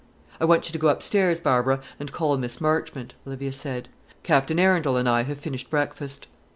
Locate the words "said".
3.51-3.87